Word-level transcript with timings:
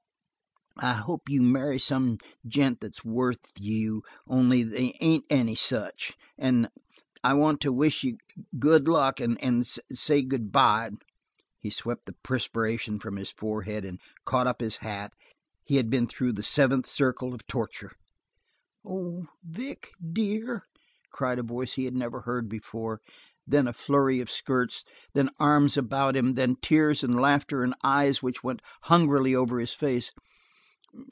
"I 0.77 0.93
hope 0.93 1.29
you 1.29 1.43
marry 1.43 1.77
some 1.77 2.17
gent 2.47 2.79
that's 2.79 3.05
worth 3.05 3.37
you, 3.59 4.01
only 4.25 4.63
they 4.63 4.95
ain't 5.01 5.25
any 5.29 5.53
such. 5.53 6.15
An' 6.39 6.71
I 7.23 7.33
want 7.35 7.61
to 7.61 7.71
wish 7.73 8.03
you 8.03 8.17
good 8.57 8.87
luck, 8.87 9.21
an' 9.21 9.37
say 9.63 10.23
good 10.23 10.51
by" 10.51 10.89
He 11.59 11.69
swept 11.69 12.05
the 12.05 12.15
perspiration 12.23 12.99
from 12.99 13.17
his 13.17 13.29
forehead, 13.29 13.85
and 13.85 13.99
caught 14.25 14.47
up 14.47 14.59
his 14.61 14.77
hat; 14.77 15.13
he 15.65 15.75
had 15.75 15.91
been 15.91 16.07
through 16.07 16.33
the 16.33 16.41
seventh 16.41 16.87
circle 16.87 17.33
of 17.35 17.45
torture. 17.45 17.91
"Oh, 18.83 19.27
Vic, 19.43 19.89
dear!" 20.13 20.63
cried 21.11 21.37
a 21.37 21.43
voice 21.43 21.73
he 21.73 21.85
had 21.85 21.95
never 21.95 22.21
heard 22.21 22.49
before. 22.49 23.01
Then 23.45 23.67
a 23.67 23.73
flurry 23.73 24.19
of 24.19 24.31
skirts, 24.31 24.83
then 25.13 25.29
arms 25.37 25.77
about 25.77 26.15
him, 26.15 26.33
then 26.35 26.55
tears 26.55 27.03
and 27.03 27.19
laughter, 27.19 27.61
and 27.61 27.75
eyes 27.83 28.23
which 28.23 28.43
went 28.43 28.63
hungrily 28.83 29.35
over 29.35 29.59
his 29.59 29.73
face. 29.73 30.11